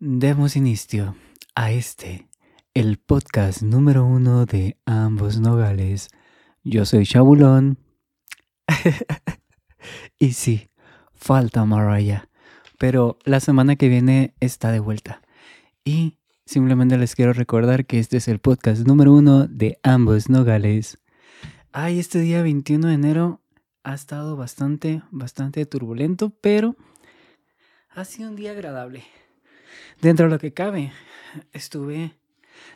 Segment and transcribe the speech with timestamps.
[0.00, 1.16] Demos inicio
[1.56, 2.28] a este,
[2.72, 6.10] el podcast número uno de ambos nogales.
[6.62, 7.78] Yo soy Chabulón.
[10.20, 10.68] y sí,
[11.14, 12.28] falta Mariah.
[12.78, 15.20] Pero la semana que viene está de vuelta.
[15.82, 20.98] Y simplemente les quiero recordar que este es el podcast número uno de ambos nogales.
[21.72, 23.40] Ay, este día 21 de enero
[23.82, 26.76] ha estado bastante, bastante turbulento, pero
[27.90, 29.02] ha sido un día agradable.
[30.00, 30.92] Dentro de lo que cabe,
[31.52, 32.12] estuve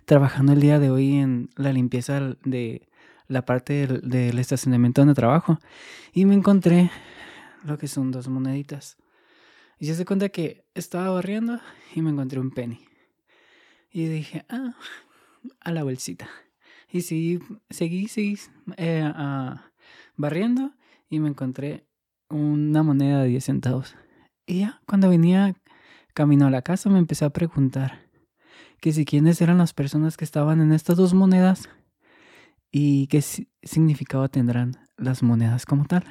[0.04, 2.88] trabajando el día de hoy en la limpieza de
[3.28, 5.58] la parte del, estacionamiento donde trabajo
[6.12, 6.90] y me encontré
[7.64, 8.96] lo que son dos moneditas.
[9.78, 11.60] Y se cuenta que estaba barriendo
[11.94, 12.80] y me encontré un penny.
[13.90, 14.74] Y dije, ah,
[15.60, 16.28] a la bolsita.
[16.90, 17.40] Y seguí,
[17.70, 18.38] seguí, seguí
[18.76, 19.10] eh,
[20.16, 20.72] barriendo
[21.08, 21.84] y me encontré
[22.28, 23.96] una moneda de 10 centavos.
[24.46, 25.54] Y ya, cuando venía
[26.12, 28.00] camino a la casa me empecé a preguntar
[28.80, 31.68] que si quiénes eran las personas que estaban en estas dos monedas
[32.70, 33.22] y qué
[33.62, 36.04] significado tendrán las monedas como tal.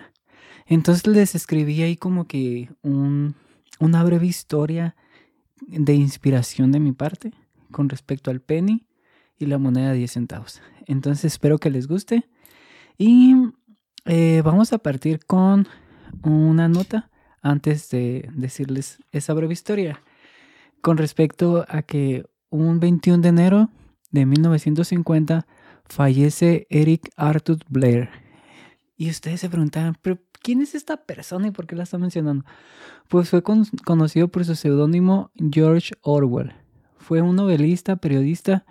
[0.66, 3.35] Entonces les escribí ahí como que un,
[3.79, 4.95] una breve historia
[5.67, 7.33] de inspiración de mi parte
[7.72, 8.88] con respecto al penny
[9.38, 10.61] y la moneda de 10 centavos.
[10.88, 12.29] Entonces espero que les guste
[12.97, 13.35] y
[14.05, 15.67] eh, vamos a partir con
[16.23, 17.10] una nota
[17.42, 20.02] antes de decirles esa breve historia
[20.81, 23.70] con respecto a que un 21 de enero
[24.11, 25.47] de 1950
[25.86, 28.09] fallece Eric Arthur Blair.
[28.97, 32.45] Y ustedes se preguntan, ¿pero quién es esta persona y por qué la está mencionando?
[33.08, 36.53] Pues fue conocido por su seudónimo George Orwell.
[36.97, 38.66] Fue un novelista, periodista,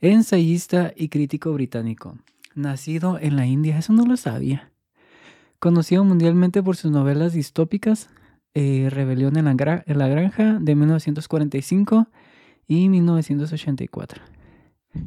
[0.00, 2.18] ensayista y crítico británico.
[2.54, 4.72] Nacido en la India, eso no lo sabía.
[5.58, 8.08] Conocido mundialmente por sus novelas distópicas,
[8.54, 12.06] eh, Rebelión en la, Granja de 1945
[12.68, 14.22] y 1984,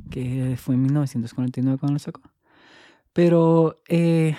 [0.09, 2.21] que fue en 1949 cuando lo sacó.
[3.13, 4.35] Pero eh,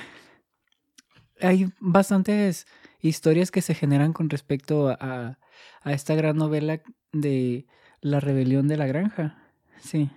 [1.41, 2.67] hay bastantes
[3.01, 5.39] historias que se generan con respecto a,
[5.83, 6.83] a, esta gran novela
[7.13, 7.67] de
[8.01, 9.39] La Rebelión de la Granja,
[9.81, 10.11] sí,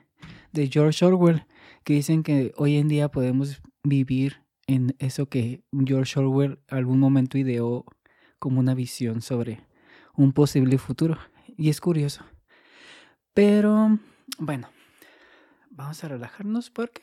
[0.52, 1.46] de George Orwell,
[1.84, 7.38] que dicen que hoy en día podemos vivir en eso que George Orwell algún momento
[7.38, 7.86] ideó
[8.40, 9.66] como una visión sobre
[10.16, 11.18] un posible futuro.
[11.58, 12.24] Y es curioso.
[13.34, 14.00] Pero
[14.40, 14.70] bueno,
[15.70, 17.02] vamos a relajarnos porque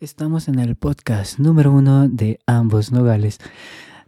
[0.00, 3.38] estamos en el podcast número uno de ambos nogales.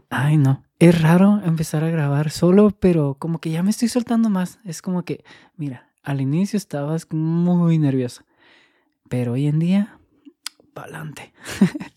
[0.08, 0.62] Ay, no.
[0.78, 4.58] Es raro empezar a grabar solo, pero como que ya me estoy soltando más.
[4.64, 5.24] Es como que,
[5.56, 8.24] mira, al inicio estabas muy nervioso.
[9.08, 9.98] Pero hoy en día,
[10.74, 11.32] pa'lante.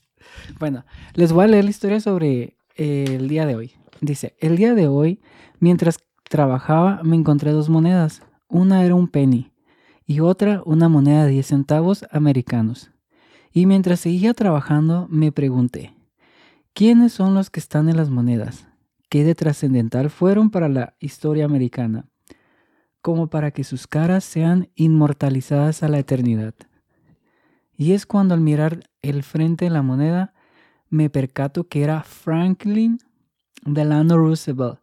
[0.59, 3.73] Bueno, les voy a leer la historia sobre eh, el día de hoy.
[4.01, 5.21] Dice, el día de hoy,
[5.59, 8.21] mientras trabajaba, me encontré dos monedas.
[8.47, 9.51] Una era un penny
[10.05, 12.91] y otra una moneda de 10 centavos americanos.
[13.51, 15.95] Y mientras seguía trabajando, me pregunté,
[16.73, 18.67] ¿quiénes son los que están en las monedas?
[19.09, 22.05] ¿Qué de trascendental fueron para la historia americana?
[23.01, 26.53] Como para que sus caras sean inmortalizadas a la eternidad.
[27.77, 30.33] Y es cuando al mirar el frente de la moneda
[30.89, 32.99] me percato que era Franklin
[33.63, 34.79] Delano Roosevelt.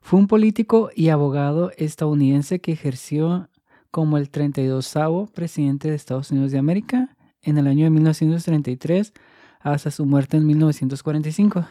[0.00, 3.48] Fue un político y abogado estadounidense que ejerció
[3.90, 4.94] como el 32
[5.34, 9.12] presidente de Estados Unidos de América en el año de 1933
[9.60, 11.66] hasta su muerte en 1945.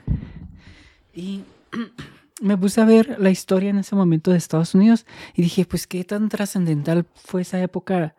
[1.13, 1.43] Y
[2.41, 5.87] me puse a ver la historia en ese momento de Estados Unidos y dije, pues
[5.87, 8.15] qué tan trascendental fue esa época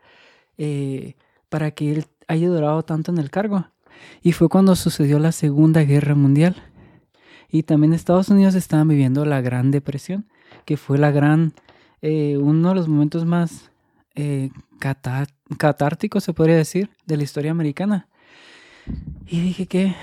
[0.56, 1.14] eh,
[1.48, 3.66] para que él haya durado tanto en el cargo.
[4.22, 6.56] Y fue cuando sucedió la Segunda Guerra Mundial.
[7.48, 10.26] Y también Estados Unidos estaban viviendo la Gran Depresión,
[10.64, 11.52] que fue la gran,
[12.02, 13.70] eh, uno de los momentos más
[14.14, 18.08] eh, catárticos, se podría decir, de la historia americana.
[19.26, 19.94] Y dije que...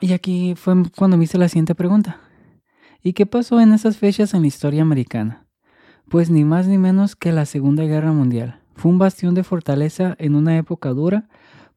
[0.00, 2.20] Y aquí fue cuando me hice la siguiente pregunta.
[3.02, 5.46] ¿Y qué pasó en esas fechas en la historia americana?
[6.08, 8.60] Pues ni más ni menos que la Segunda Guerra Mundial.
[8.76, 11.28] Fue un bastión de fortaleza en una época dura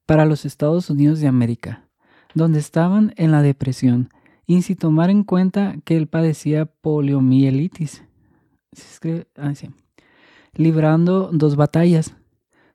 [0.06, 1.88] para los Estados Unidos de América,
[2.34, 4.10] donde estaban en la depresión,
[4.46, 8.04] y sin tomar en cuenta que él padecía poliomielitis,
[9.38, 9.54] ah,
[10.54, 12.16] librando dos batallas,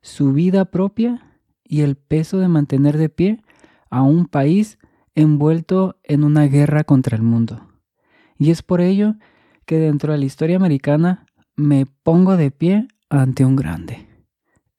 [0.01, 3.41] su vida propia y el peso de mantener de pie
[3.89, 4.77] a un país
[5.15, 7.67] envuelto en una guerra contra el mundo.
[8.37, 9.15] Y es por ello
[9.65, 11.25] que dentro de la historia americana
[11.55, 14.04] me pongo de pie ante un grande.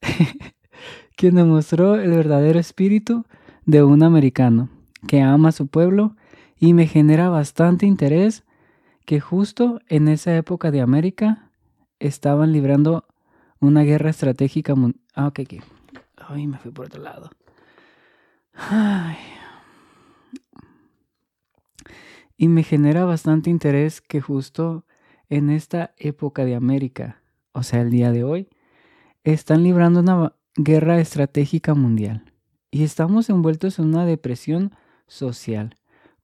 [1.17, 3.25] quien demostró el verdadero espíritu
[3.64, 4.69] de un americano
[5.06, 6.17] que ama a su pueblo
[6.58, 8.44] y me genera bastante interés
[9.05, 11.50] que justo en esa época de América
[11.99, 13.06] estaban librando
[13.61, 14.75] una guerra estratégica.
[15.14, 15.64] Ah, ok, ok.
[16.29, 17.31] Ay, me fui por otro lado.
[22.37, 24.85] Y me genera bastante interés que justo
[25.29, 27.23] en esta época de América,
[27.53, 28.49] o sea, el día de hoy,
[29.32, 32.32] están librando una guerra estratégica mundial.
[32.70, 34.73] Y estamos envueltos en una depresión
[35.06, 35.76] social,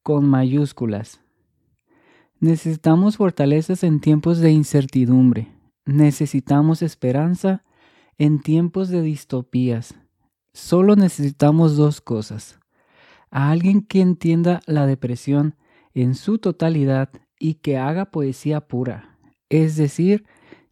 [0.03, 1.21] con mayúsculas.
[2.39, 5.49] Necesitamos fortalezas en tiempos de incertidumbre.
[5.85, 7.65] Necesitamos esperanza
[8.19, 9.95] en tiempos de distopías.
[10.53, 12.61] Solo necesitamos dos cosas.
[13.31, 15.57] A alguien que entienda la depresión
[15.95, 19.19] en su totalidad y que haga poesía pura.
[19.49, 20.25] Es decir,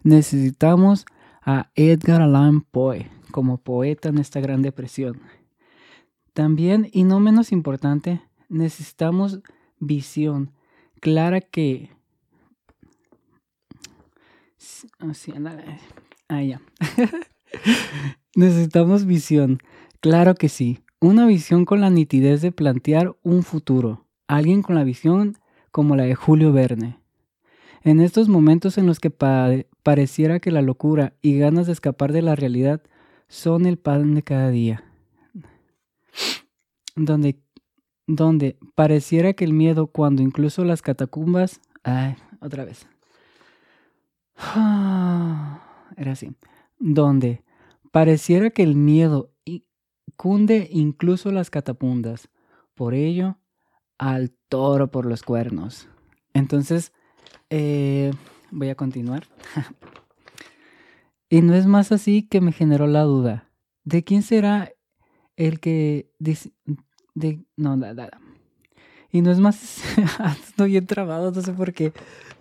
[0.03, 1.07] necesitamos
[1.51, 5.21] a Edgar Allan Poe como poeta en esta gran depresión.
[6.33, 9.41] También, y no menos importante, necesitamos
[9.79, 10.53] visión
[11.01, 11.91] clara que...
[16.29, 16.61] Ah, ya.
[18.37, 19.59] necesitamos visión.
[20.01, 20.81] Claro que sí.
[21.01, 24.07] Una visión con la nitidez de plantear un futuro.
[24.29, 25.37] Alguien con la visión
[25.73, 27.01] como la de Julio Verne.
[27.83, 32.23] En estos momentos en los que pareciera que la locura y ganas de escapar de
[32.23, 32.83] la realidad
[33.29, 34.85] son el pan de cada día.
[36.97, 37.41] Donde,
[38.07, 41.61] donde pareciera que el miedo, cuando incluso las catacumbas...
[41.83, 42.87] Ay, otra vez.
[45.97, 46.35] Era así.
[46.79, 47.43] Donde
[47.93, 49.33] pareciera que el miedo
[50.17, 52.29] cunde incluso las catapundas.
[52.75, 53.39] Por ello,
[53.97, 55.89] al toro por los cuernos.
[56.35, 56.93] Entonces,
[57.51, 58.13] eh,
[58.51, 59.27] voy a continuar.
[61.29, 63.49] y no es más así que me generó la duda.
[63.85, 64.73] ¿De quién será
[65.37, 66.53] el que dice...
[67.57, 68.11] No, nada.
[69.11, 69.83] Y no es más...
[70.49, 71.93] Estoy bien trabado, no sé por qué.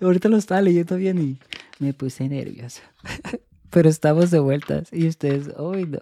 [0.01, 1.39] Ahorita lo estaba leyendo bien y
[1.79, 2.81] me puse nerviosa.
[3.69, 5.99] pero estamos de vueltas y ustedes, ¡ay no!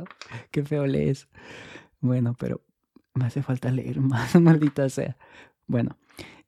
[0.51, 1.27] ¡Qué feo lees!
[1.99, 2.61] Bueno, pero
[3.13, 5.17] me hace falta leer más, maldita sea.
[5.65, 5.97] Bueno,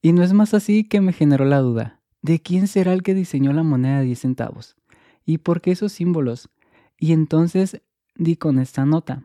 [0.02, 1.99] y no es más así que me generó la duda.
[2.22, 4.76] ¿De quién será el que diseñó la moneda de 10 centavos?
[5.26, 6.50] ¿Y por qué esos símbolos?
[6.98, 7.82] Y entonces
[8.16, 9.24] di con esta nota.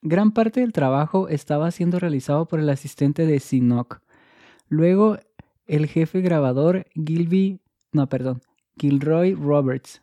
[0.00, 4.00] Gran parte del trabajo estaba siendo realizado por el asistente de Sinoc.
[4.68, 5.18] Luego,
[5.66, 7.60] el jefe grabador Gilby,
[7.92, 8.40] no, perdón,
[8.78, 10.02] Gilroy Roberts.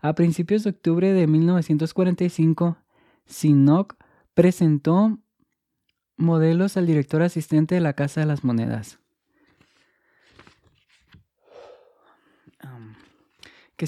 [0.00, 2.76] A principios de octubre de 1945,
[3.26, 3.96] Sinoc
[4.34, 5.18] presentó
[6.16, 8.98] modelos al director asistente de la Casa de las Monedas.
[13.76, 13.86] Que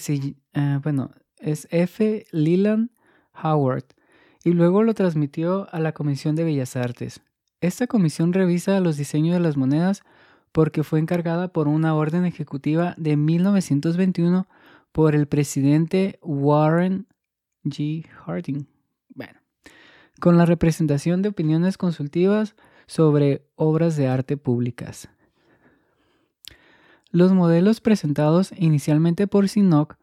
[0.55, 2.27] eh, bueno, es F.
[2.31, 2.91] Leland
[3.43, 3.85] Howard,
[4.45, 7.21] y luego lo transmitió a la Comisión de Bellas Artes.
[7.61, 10.03] Esta comisión revisa los diseños de las monedas
[10.53, 14.47] porque fue encargada por una orden ejecutiva de 1921
[14.93, 17.07] por el presidente Warren
[17.65, 18.07] G.
[18.09, 18.67] Harding
[20.21, 22.57] con la representación de opiniones consultivas
[22.87, 25.09] sobre obras de arte públicas.
[27.17, 29.97] Los modelos presentados inicialmente por Sinoc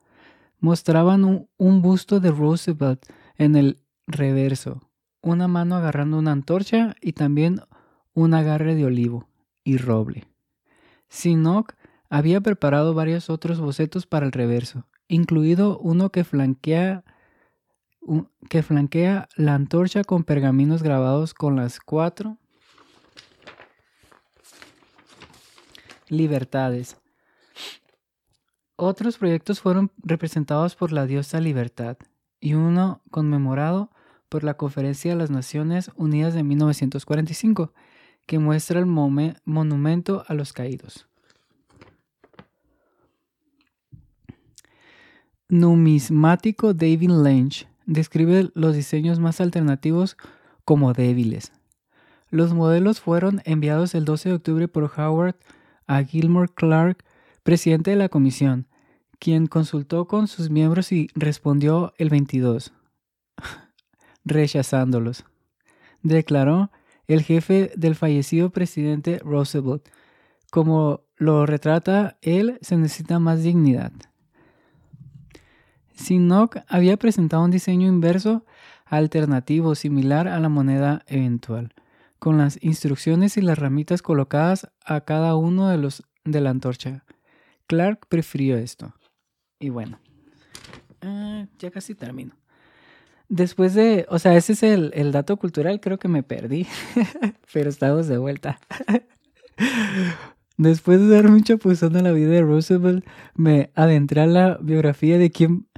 [0.59, 3.05] mostraban un, busto de Roosevelt
[3.37, 3.77] en el
[4.07, 4.89] reverso,
[5.21, 7.61] una mano agarrando una antorcha y también
[8.15, 9.27] un agarre de olivo
[9.63, 10.25] y roble.
[11.07, 11.75] Sinoc
[12.09, 17.03] había preparado varios otros bocetos para el reverso, incluido uno que flanquea
[18.49, 22.39] que flanquea la antorcha con pergaminos grabados con las cuatro
[26.09, 26.97] libertades.
[28.85, 31.95] Otros proyectos fueron representados por la diosa Libertad
[32.41, 33.91] y uno conmemorado
[34.27, 37.71] por la Conferencia de las Naciones Unidas de 1945,
[38.25, 41.07] que muestra el monumento a los caídos.
[45.47, 50.17] Numismático David Lynch describe los diseños más alternativos
[50.65, 51.53] como débiles.
[52.29, 55.37] Los modelos fueron enviados el 12 de octubre por Howard
[55.87, 57.05] a Gilmore Clark,
[57.43, 58.67] presidente de la comisión,
[59.23, 62.73] quien consultó con sus miembros y respondió el 22,
[64.25, 65.23] rechazándolos.
[66.01, 66.71] Declaró
[67.07, 69.87] el jefe del fallecido presidente Roosevelt,
[70.51, 73.93] como lo retrata él, se necesita más dignidad.
[75.95, 78.45] Sinnock había presentado un diseño inverso
[78.83, 81.73] alternativo similar a la moneda eventual,
[82.19, 87.05] con las instrucciones y las ramitas colocadas a cada uno de los de la antorcha.
[87.67, 88.93] Clark prefirió esto.
[89.63, 89.97] Y bueno,
[91.01, 92.35] ah, ya casi termino.
[93.29, 96.67] Después de, o sea, ese es el, el dato cultural, creo que me perdí,
[97.53, 98.59] pero estamos de vuelta.
[100.57, 103.05] Después de dar mucha chapuzón a la vida de Roosevelt,
[103.35, 105.69] me adentré a la biografía de quien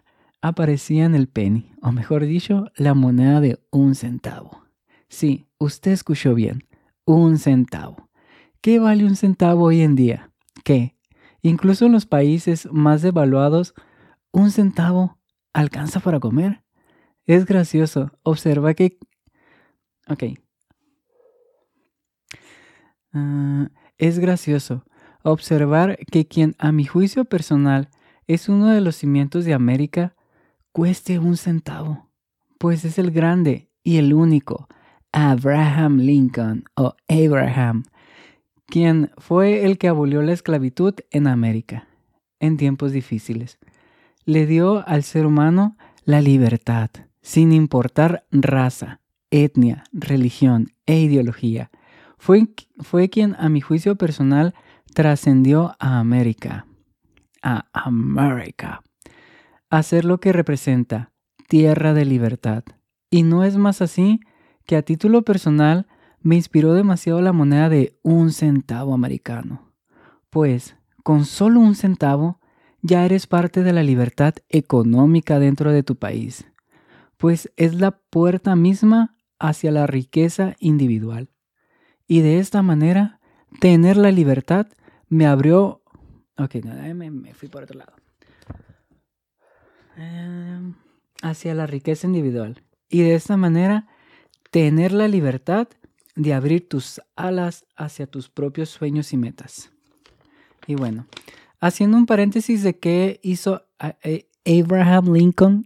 [0.41, 4.63] aparecía en el penny, o mejor dicho, la moneda de un centavo.
[5.09, 6.63] Sí, usted escuchó bien,
[7.05, 8.09] un centavo.
[8.61, 10.31] ¿Qué vale un centavo hoy en día?
[10.63, 10.94] ¿Qué?
[11.45, 13.75] Incluso en los países más devaluados,
[14.31, 15.19] un centavo
[15.53, 16.63] alcanza para comer.
[17.27, 18.11] Es gracioso.
[18.23, 18.97] Observa que...
[20.07, 20.23] Ok.
[23.13, 24.85] Ah, es gracioso
[25.21, 27.91] observar que quien a mi juicio personal
[28.25, 30.15] es uno de los cimientos de América
[30.71, 32.09] cueste un centavo,
[32.57, 34.67] pues es el grande y el único
[35.11, 37.83] Abraham Lincoln o Abraham,
[38.67, 41.87] quien fue el que abolió la esclavitud en América
[42.39, 43.59] en tiempos difíciles.
[44.25, 46.89] Le dio al ser humano la libertad,
[47.21, 51.71] sin importar raza, etnia, religión e ideología.
[52.17, 52.47] Fue,
[52.79, 54.53] fue quien, a mi juicio personal,
[54.93, 56.65] trascendió a América.
[57.41, 58.81] A América.
[59.69, 61.11] A ser lo que representa,
[61.47, 62.63] tierra de libertad.
[63.09, 64.19] Y no es más así
[64.65, 65.87] que a título personal
[66.25, 69.71] me inspiró demasiado la moneda de un centavo americano.
[70.31, 72.39] Pues, con solo un centavo,
[72.81, 76.47] ya eres parte de la libertad económica dentro de tu país,
[77.17, 81.29] pues es la puerta misma hacia la riqueza individual.
[82.07, 83.19] Y de esta manera,
[83.59, 84.65] tener la libertad
[85.07, 85.83] me abrió...
[86.39, 87.93] Ok, nada, me, fui por otro lado.
[89.95, 90.73] Em,
[91.21, 92.63] hacia la riqueza individual.
[92.89, 93.87] Y de esta manera,
[94.49, 95.67] tener la libertad
[96.15, 99.71] de abrir tus alas hacia tus propios sueños y metas.
[100.67, 101.05] Y bueno,
[101.59, 103.63] haciendo un paréntesis de qué hizo
[104.45, 105.65] Abraham Lincoln,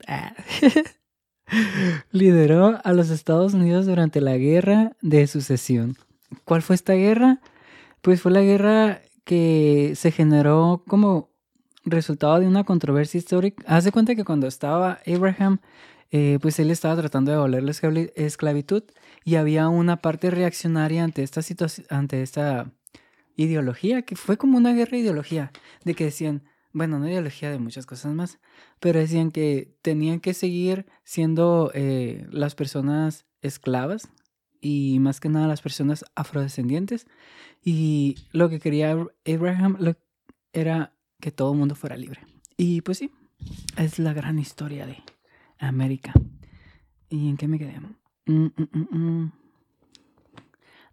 [2.12, 5.96] lideró a los Estados Unidos durante la guerra de sucesión.
[6.46, 7.39] ¿Cuál fue esta guerra?
[8.01, 11.29] Pues fue la guerra que se generó como
[11.86, 13.63] resultado de una controversia histórica.
[13.68, 15.60] Haz de cuenta que cuando estaba Abraham,
[16.11, 17.71] eh, pues él estaba tratando de abolir la
[18.15, 18.83] esclavitud
[19.23, 21.41] y había una parte reaccionaria ante esta
[21.89, 22.71] ante esta
[23.35, 25.51] ideología, que fue como una guerra de ideología,
[25.85, 28.39] de que decían, bueno, no ideología de muchas cosas más,
[28.79, 34.09] pero decían que tenían que seguir siendo eh, las personas esclavas
[34.61, 37.07] y más que nada las personas afrodescendientes.
[37.63, 38.91] Y lo que quería
[39.25, 39.95] Abraham
[40.53, 42.21] era que todo el mundo fuera libre.
[42.57, 43.11] Y pues sí,
[43.77, 44.97] es la gran historia de
[45.59, 46.13] América.
[47.09, 47.79] ¿Y en qué me quedé?
[48.25, 49.31] Mm, mm, mm,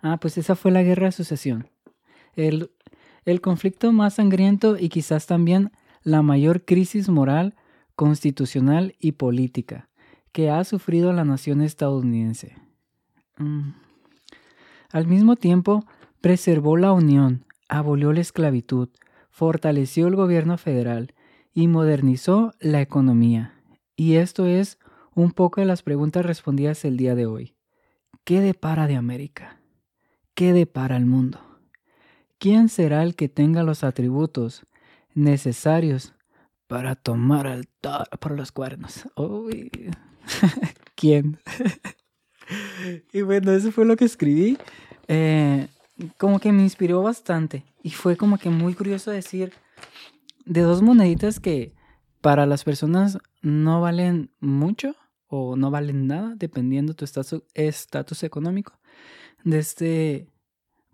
[0.03, 1.69] ah, pues esa fue la guerra de sucesión.
[2.35, 2.71] El,
[3.25, 7.55] el conflicto más sangriento y quizás también la mayor crisis moral,
[7.95, 9.89] constitucional y política
[10.37, 12.57] que ha sufrido la nación estadounidense.
[14.93, 15.87] Al mismo tiempo,
[16.21, 18.91] preservó la unión, abolió la esclavitud,
[19.31, 21.15] fortaleció el gobierno federal
[21.55, 23.55] y modernizó la economía.
[23.97, 24.79] Y esto es
[25.15, 27.57] un poco de las preguntas respondidas el día de hoy.
[28.25, 29.59] ¿Qué depara de América?
[30.35, 31.41] ¿Qué depara el mundo?
[32.39, 34.67] ¿Quién será el que tenga los atributos
[35.15, 36.15] necesarios
[36.67, 37.69] para tomar al
[38.21, 39.09] por los cuernos?
[40.95, 41.39] ¿Quién?
[43.13, 44.59] y bueno, eso fue lo que escribí.
[45.09, 45.69] Eh,
[46.19, 47.65] como que me inspiró bastante.
[47.83, 49.55] Y fue como que muy curioso decir
[50.45, 51.73] de dos moneditas que
[52.27, 54.97] para las personas no valen mucho
[55.29, 57.05] o no valen nada, dependiendo tu
[57.55, 58.81] estatus económico,
[59.45, 60.27] de este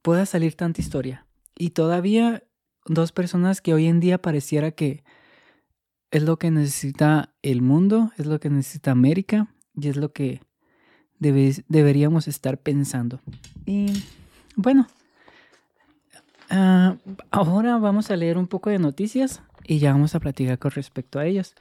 [0.02, 1.26] pueda salir tanta historia.
[1.56, 2.42] Y todavía
[2.84, 5.04] dos personas que hoy en día pareciera que
[6.10, 10.42] es lo que necesita el mundo, es lo que necesita América y es lo que
[11.18, 13.22] deberíamos estar pensando.
[13.64, 14.04] Y
[14.54, 14.86] bueno,
[16.50, 16.96] ah,
[17.30, 21.18] ahora vamos a leer un poco de noticias y ya vamos a platicar con respecto
[21.18, 21.54] a ellas.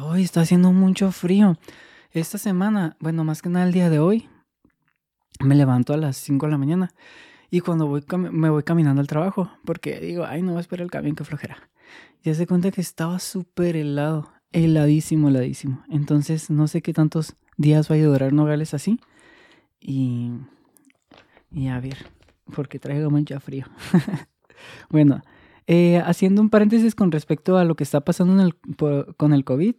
[0.00, 1.58] Hoy está haciendo mucho frío.
[2.12, 4.28] Esta semana, bueno, más que nada el día de hoy,
[5.40, 6.92] me levanto a las 5 de la mañana
[7.50, 10.84] y cuando voy me voy caminando al trabajo, porque digo, ay, no voy a esperar
[10.84, 11.70] el camión que flojera.
[12.22, 15.82] Ya se cuenta que estaba súper helado, heladísimo, heladísimo.
[15.88, 19.00] Entonces, no sé qué tantos días vaya a durar Nogales así.
[19.80, 20.32] Y,
[21.50, 22.06] y a ver,
[22.54, 23.66] porque traigo mucho frío.
[24.88, 25.22] bueno,
[25.66, 28.52] eh, haciendo un paréntesis con respecto a lo que está pasando
[29.16, 29.74] con el COVID,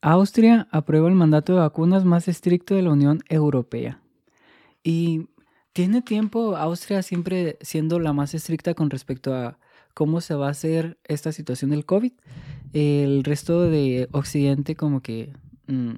[0.00, 4.00] Austria aprueba el mandato de vacunas más estricto de la Unión Europea.
[4.82, 5.28] Y
[5.72, 9.58] tiene tiempo Austria siempre siendo la más estricta con respecto a
[9.94, 12.12] cómo se va a hacer esta situación del COVID.
[12.72, 15.32] El resto de Occidente como que
[15.68, 15.92] mm,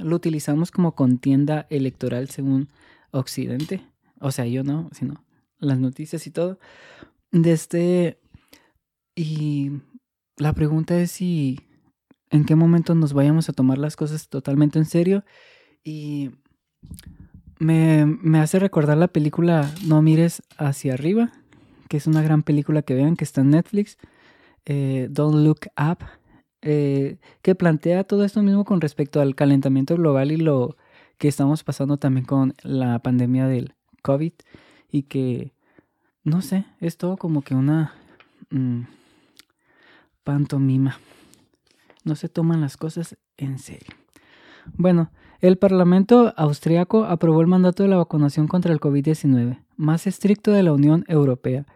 [0.00, 2.68] lo utilizamos como contienda electoral según
[3.10, 3.82] Occidente.
[4.20, 5.24] O sea, yo no, sino
[5.58, 6.58] las noticias y todo.
[7.32, 8.20] De este,
[9.14, 9.70] y
[10.36, 11.60] la pregunta es si
[12.30, 15.24] en qué momento nos vayamos a tomar las cosas totalmente en serio.
[15.84, 16.30] Y
[17.58, 21.32] me, me hace recordar la película No mires hacia arriba,
[21.88, 23.98] que es una gran película que vean, que está en Netflix.
[24.64, 26.04] Eh, Don't Look Up,
[26.62, 30.76] eh, que plantea todo esto mismo con respecto al calentamiento global y lo
[31.18, 34.32] que estamos pasando también con la pandemia del COVID
[34.90, 35.52] y que,
[36.24, 37.94] no sé, es todo como que una
[38.50, 38.82] mm,
[40.24, 40.98] pantomima.
[42.04, 43.94] No se toman las cosas en serio.
[44.74, 45.10] Bueno,
[45.40, 50.62] el Parlamento austriaco aprobó el mandato de la vacunación contra el COVID-19, más estricto de
[50.62, 51.66] la Unión Europea,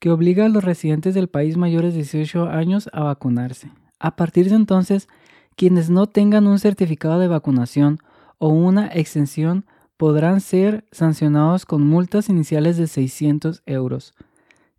[0.00, 3.70] que obliga a los residentes del país mayores de 18 años a vacunarse.
[4.00, 5.08] A partir de entonces,
[5.54, 8.00] quienes no tengan un certificado de vacunación
[8.38, 9.64] o una extensión
[10.02, 14.14] podrán ser sancionados con multas iniciales de 600 euros,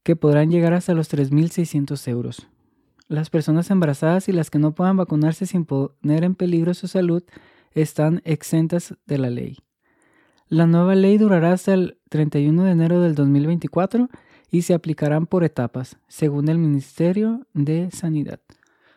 [0.03, 2.47] que podrán llegar hasta los 3.600 euros.
[3.07, 7.23] Las personas embarazadas y las que no puedan vacunarse sin poner en peligro su salud
[7.71, 9.59] están exentas de la ley.
[10.49, 14.09] La nueva ley durará hasta el 31 de enero del 2024
[14.51, 18.41] y se aplicarán por etapas, según el Ministerio de Sanidad.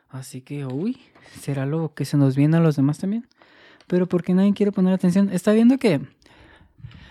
[0.09, 0.99] Así que, uy,
[1.41, 3.29] será lo que se nos viene a los demás también.
[3.87, 5.31] Pero ¿por qué nadie quiere poner atención?
[5.31, 6.01] Está viendo que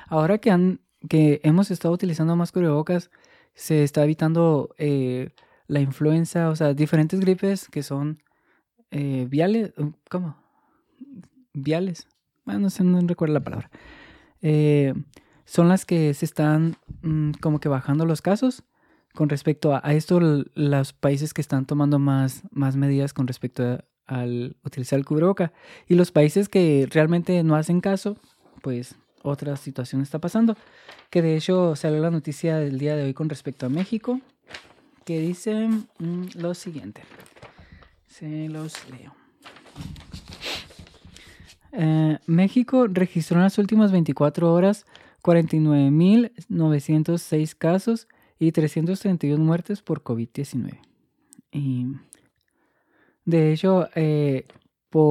[0.08, 3.12] ahora que, han, que hemos estado utilizando más cubrebocas,
[3.54, 5.30] se está evitando eh,
[5.68, 8.22] la influenza, o sea, diferentes gripes que son
[8.92, 9.74] eh, viales,
[10.10, 10.38] ¿cómo?
[11.54, 12.08] Viales.
[12.44, 13.70] Bueno, no sé, no recuerdo la palabra.
[14.42, 14.94] Eh,
[15.46, 18.64] son las que se están mm, como que bajando los casos
[19.14, 24.58] con respecto a, esto, los países que están tomando más, más medidas con respecto al
[24.64, 25.54] utilizar el cubreboca.
[25.88, 28.18] Y los países que realmente no hacen caso,
[28.62, 30.56] pues otra situación está pasando.
[31.10, 34.22] Que de hecho salió la noticia del día de hoy con respecto a México,
[35.04, 37.02] que dice mm, lo siguiente.
[38.08, 39.14] Se los leo.
[41.74, 44.86] Eh, México registró en las últimas 24 horas
[45.24, 48.08] 49.906 casos
[48.40, 50.80] y 331 muertes por COVID-19.
[51.52, 51.88] Y
[53.26, 54.46] de hecho, eh,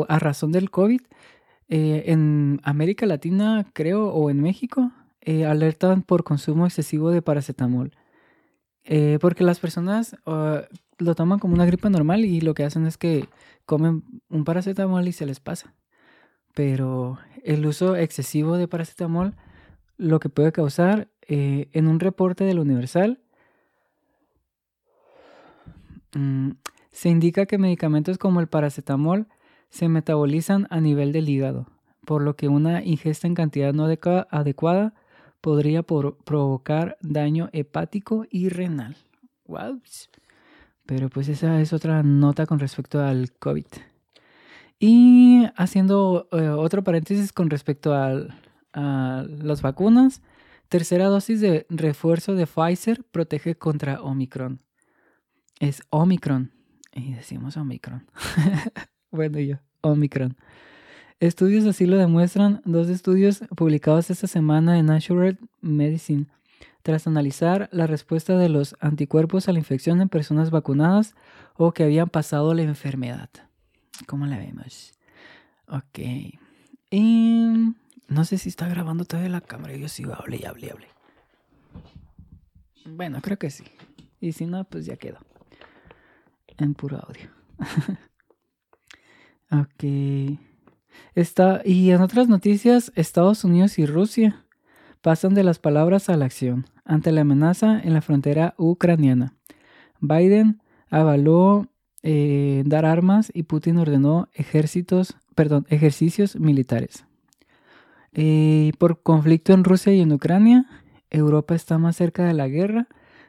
[0.08, 1.02] a razón del COVID,
[1.68, 7.92] eh, en América Latina, creo, o en México, eh, alertan por consumo excesivo de paracetamol.
[9.20, 10.62] porque las personas ah,
[10.98, 13.28] lo toman como una gripe normal y lo que hacen es que
[13.64, 15.74] comen un paracetamol y se les pasa.
[16.54, 19.34] Pero el uso excesivo de paracetamol
[19.96, 23.20] lo que puede causar eh, en un reporte del Universal,
[26.14, 26.50] mm,
[26.90, 29.28] se indica que medicamentos como el paracetamol
[29.74, 31.66] se metabolizan a nivel del hígado,
[32.06, 34.94] por lo que una ingesta en cantidad no adecuada
[35.40, 38.96] podría provocar daño hepático y renal.
[39.46, 39.82] Wow.
[40.86, 43.66] Pero pues esa es otra nota con respecto al COVID.
[44.78, 48.28] Y haciendo eh, otro paréntesis con respecto a
[48.72, 50.22] las vacunas,
[50.68, 54.60] Tercera dosis de refuerzo de Pfizer protege contra Omicron.
[55.60, 56.52] Es Omicron.
[56.92, 58.06] Y decimos Omicron.
[59.14, 60.36] bueno, yo, Omicron.
[61.20, 62.60] Estudios así lo demuestran.
[62.64, 66.26] Dos estudios publicados esta semana en Natural Medicine.
[66.82, 71.14] Tras analizar la respuesta de los anticuerpos a la infección en personas vacunadas
[71.56, 73.30] o que habían pasado la enfermedad.
[74.06, 74.92] ¿Cómo la vemos?
[75.68, 76.00] Ok.
[76.90, 77.74] Y
[78.08, 79.76] no sé si está grabando todavía la cámara.
[79.76, 80.88] Yo sigo, hable y hable y hable.
[82.84, 83.64] Bueno, creo que sí.
[84.20, 85.18] Y si no, pues ya quedó.
[86.58, 87.30] En puro audio.
[89.50, 90.38] ok.
[91.14, 94.44] Está, y en otras noticias, Estados Unidos y Rusia
[95.00, 99.34] pasan de las palabras a la acción ante la amenaza en la frontera ucraniana.
[100.00, 101.68] Biden avaló
[102.02, 107.06] eh, dar armas y Putin ordenó ejércitos, perdón, ejercicios militares.
[108.12, 110.66] Eh, por conflicto en Rusia y en Ucrania,
[111.10, 112.86] Europa está más cerca de la guerra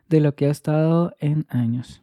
[0.09, 2.01] de lo que ha estado en años.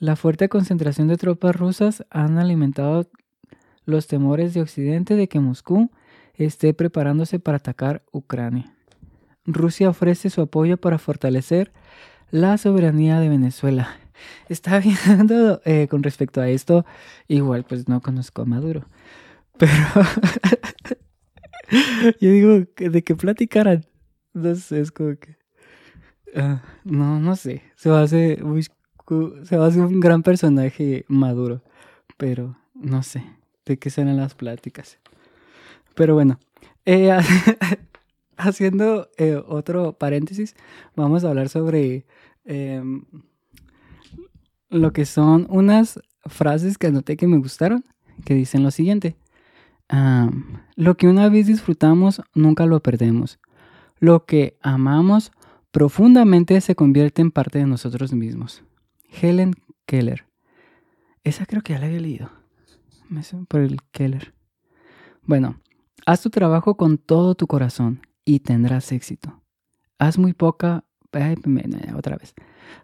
[0.00, 3.08] La fuerte concentración de tropas rusas han alimentado
[3.84, 5.90] los temores de Occidente de que Moscú
[6.34, 8.74] esté preparándose para atacar Ucrania.
[9.44, 11.70] Rusia ofrece su apoyo para fortalecer
[12.30, 13.94] la soberanía de Venezuela.
[14.48, 16.86] Está viendo eh, con respecto a esto,
[17.28, 18.86] igual pues no conozco a Maduro,
[19.58, 19.74] pero
[22.20, 23.84] yo digo, ¿de qué platicaran?
[24.32, 25.36] No es como que...
[26.34, 27.62] Ah, no, no sé.
[27.74, 28.06] Se va a
[29.44, 31.62] se va a hacer un gran personaje maduro.
[32.16, 33.24] Pero no sé
[33.66, 34.98] de qué serán las pláticas.
[35.94, 36.38] Pero bueno.
[36.86, 37.10] Eh,
[38.40, 40.56] haciendo eh, otro paréntesis,
[40.96, 42.06] vamos a hablar sobre
[42.44, 43.04] em,
[44.68, 47.84] lo que son unas frases que anoté que me gustaron,
[48.24, 49.16] que dicen lo siguiente.
[50.76, 53.38] lo que una vez disfrutamos, nunca lo perdemos.
[53.98, 55.32] Lo que amamos
[55.72, 58.62] profundamente se convierte en parte de nosotros mismos.
[59.10, 59.54] Helen
[59.86, 60.26] Keller.
[61.24, 62.30] Esa creo que ya la había leído.
[63.08, 64.34] Me por el Keller.
[65.22, 65.60] Bueno,
[66.06, 69.42] haz tu trabajo con todo tu corazón y tendrás éxito.
[69.98, 70.84] Haz muy poca...
[71.96, 72.34] Otra vez.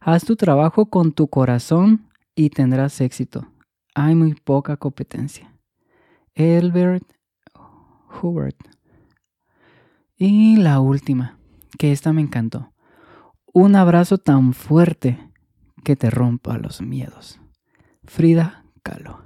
[0.01, 3.53] Haz tu trabajo con tu corazón y tendrás éxito.
[3.95, 5.57] Hay muy poca competencia.
[6.35, 7.05] Elbert
[8.21, 8.57] Hubert.
[10.17, 11.39] Y la última,
[11.79, 12.73] que esta me encantó.
[13.53, 15.19] Un abrazo tan fuerte
[15.87, 17.39] que te rompa los miedos.
[18.03, 19.21] Frida Kahlo.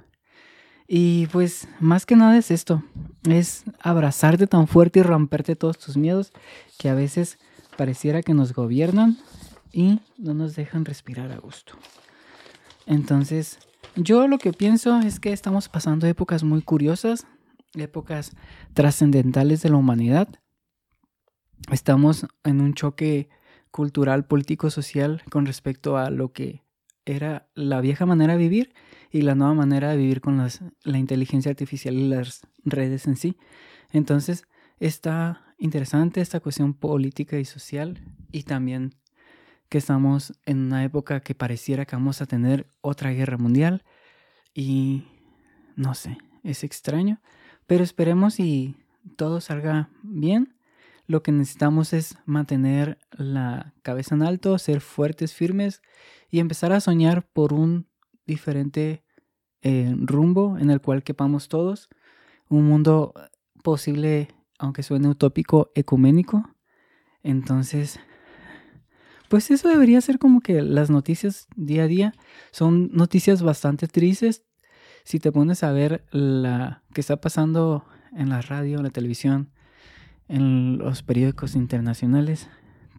[0.87, 2.83] Y pues más que nada es esto,
[3.27, 6.31] es abrazarte tan fuerte y romperte todos tus miedos
[6.77, 7.39] que a veces
[7.77, 9.17] pareciera que nos gobiernan
[9.71, 11.73] y no nos dejan respirar a gusto.
[12.85, 13.57] Entonces,
[13.95, 17.25] yo lo que pienso es que estamos pasando épocas muy curiosas,
[17.73, 18.33] épocas
[18.75, 20.27] trascendentales de la humanidad.
[21.71, 23.29] Estamos en un choque
[23.71, 26.63] cultural, político, social con respecto a lo que
[27.05, 28.73] era la vieja manera de vivir
[29.09, 33.15] y la nueva manera de vivir con las, la inteligencia artificial y las redes en
[33.15, 33.37] sí.
[33.91, 34.43] Entonces,
[34.79, 37.99] está interesante esta cuestión política y social
[38.31, 38.95] y también
[39.69, 43.83] que estamos en una época que pareciera que vamos a tener otra guerra mundial
[44.53, 45.05] y
[45.75, 47.21] no sé, es extraño,
[47.67, 48.75] pero esperemos y
[49.15, 50.55] todo salga bien.
[51.11, 55.81] Lo que necesitamos es mantener la cabeza en alto, ser fuertes, firmes
[56.29, 57.89] y empezar a soñar por un
[58.25, 59.03] diferente
[59.61, 61.89] eh, rumbo en el cual quepamos todos,
[62.47, 63.13] un mundo
[63.61, 66.49] posible, aunque suene utópico, ecuménico.
[67.23, 67.99] Entonces,
[69.27, 72.13] pues eso debería ser como que las noticias día a día
[72.51, 74.45] son noticias bastante tristes.
[75.03, 77.83] Si te pones a ver la que está pasando
[78.15, 79.51] en la radio, en la televisión,
[80.31, 82.47] en los periódicos internacionales,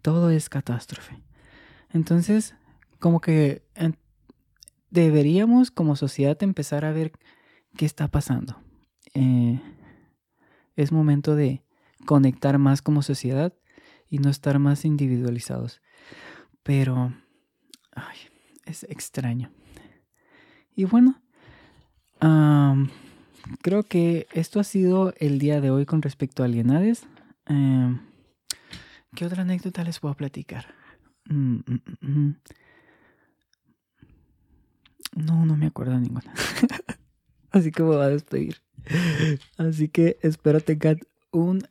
[0.03, 1.19] todo es catástrofe.
[1.91, 2.55] Entonces,
[2.99, 3.63] como que
[4.91, 7.11] deberíamos como sociedad empezar a ver
[7.75, 8.55] qué está pasando.
[9.15, 9.59] Eh,
[10.75, 11.63] es momento de
[12.05, 13.53] conectar más como sociedad
[14.07, 15.81] y no estar más individualizados.
[16.61, 17.13] Pero
[18.65, 19.51] es extraño.
[20.75, 21.19] Y bueno,
[23.61, 27.07] creo que esto ha sido el día de hoy con respecto a alienades.
[27.45, 27.99] Em,
[29.15, 30.73] ¿Qué otra anécdota les puedo platicar?
[31.29, 32.35] Mm, mm, mm,
[35.15, 36.33] no, no me acuerdo de ninguna.
[37.51, 38.61] Así que me voy a despedir.
[39.57, 40.99] Así que espero tengan
[41.31, 41.67] un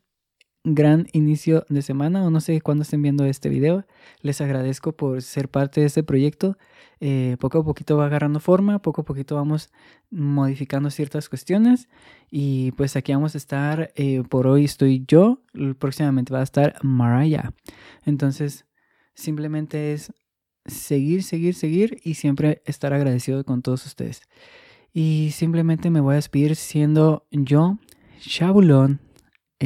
[0.64, 3.84] gran inicio de semana o no sé cuándo estén viendo este video.
[4.20, 6.56] Les agradezco por ser parte de este proyecto.
[7.00, 9.70] Eh, poco a poquito va agarrando forma, poco a poquito vamos
[10.10, 11.88] modificando ciertas cuestiones
[12.30, 13.92] y pues aquí vamos a estar.
[13.96, 15.42] Eh, por hoy estoy yo,
[15.78, 17.52] próximamente va a estar Maraya.
[18.04, 18.66] Entonces
[19.14, 20.12] simplemente es
[20.64, 24.22] seguir, seguir, seguir y siempre estar agradecido con todos ustedes.
[24.92, 27.78] Y simplemente me voy a despedir siendo yo,
[28.20, 29.00] Chabulón,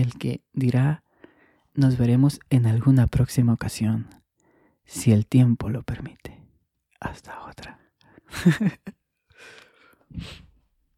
[0.00, 1.02] el que dirá,
[1.74, 4.08] nos veremos en alguna próxima ocasión,
[4.84, 6.42] si el tiempo lo permite.
[7.00, 7.80] Hasta otra.